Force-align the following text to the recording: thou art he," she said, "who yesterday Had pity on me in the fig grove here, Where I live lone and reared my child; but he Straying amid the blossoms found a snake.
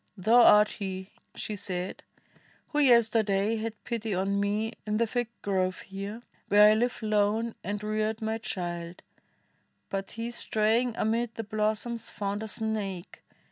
thou 0.17 0.41
art 0.41 0.69
he," 0.69 1.11
she 1.35 1.55
said, 1.55 2.01
"who 2.69 2.79
yesterday 2.79 3.57
Had 3.57 3.75
pity 3.83 4.15
on 4.15 4.39
me 4.39 4.73
in 4.83 4.97
the 4.97 5.05
fig 5.05 5.27
grove 5.43 5.81
here, 5.81 6.23
Where 6.47 6.67
I 6.71 6.73
live 6.73 7.03
lone 7.03 7.53
and 7.63 7.83
reared 7.83 8.19
my 8.19 8.39
child; 8.39 9.03
but 9.91 10.09
he 10.13 10.31
Straying 10.31 10.95
amid 10.97 11.35
the 11.35 11.43
blossoms 11.43 12.09
found 12.09 12.41
a 12.41 12.47
snake. 12.47 13.21